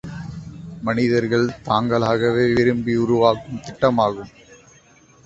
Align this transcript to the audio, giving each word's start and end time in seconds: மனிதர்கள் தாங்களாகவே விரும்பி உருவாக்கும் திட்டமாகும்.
மனிதர்கள் 0.81 1.45
தாங்களாகவே 1.63 2.45
விரும்பி 2.53 2.95
உருவாக்கும் 2.95 3.61
திட்டமாகும். 3.61 4.33